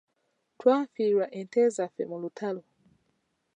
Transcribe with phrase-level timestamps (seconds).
[0.59, 2.61] Twafiirwa ente zaffe mu lutalo.